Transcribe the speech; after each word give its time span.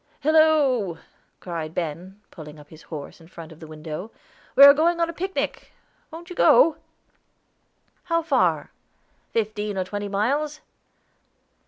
"Hillo!" 0.21 0.97
cried 1.39 1.75
Ben, 1.75 2.19
pulling 2.31 2.57
up 2.57 2.69
his 2.69 2.81
horses 2.81 3.21
in 3.21 3.27
front 3.27 3.51
of 3.51 3.59
the 3.59 3.67
window. 3.67 4.09
"We 4.55 4.63
are 4.63 4.73
going 4.73 4.99
on 4.99 5.11
a 5.11 5.13
picnic. 5.13 5.73
Wont 6.09 6.31
you 6.31 6.35
go?" 6.35 6.77
"How 8.05 8.23
far?" 8.23 8.71
"Fifteen 9.29 9.77
or 9.77 9.83
twenty 9.83 10.07
miles." 10.07 10.61